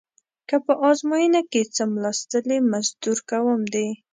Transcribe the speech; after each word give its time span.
که 0.49 0.55
په 0.65 0.73
ازموینه 0.89 1.41
کې 1.51 1.61
څملاستلې 1.77 2.57
مزدور 2.71 3.17
کوم 3.29 3.61
دې. 3.73 3.87